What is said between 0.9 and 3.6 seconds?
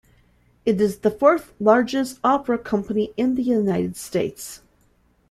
the fourth-largest opera company in the